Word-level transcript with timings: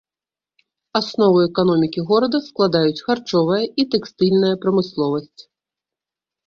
Аснову 0.99 1.43
эканомікі 1.49 2.05
горада 2.13 2.41
складаюць 2.47 2.99
харчовая 3.05 3.61
і 3.79 3.83
тэкстыльная 3.93 4.53
прамысловасць. 4.67 5.41